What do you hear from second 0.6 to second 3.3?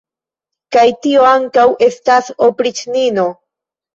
Kaj tio ankaŭ estas opriĉnino!